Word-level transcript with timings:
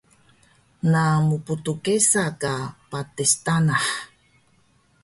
Na 0.91 1.03
mptgesa 1.27 2.23
ka 2.41 2.53
patis 2.89 3.33
tanah 3.45 3.85